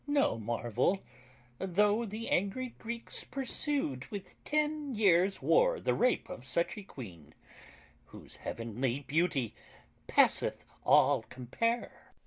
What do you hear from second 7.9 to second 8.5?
Whose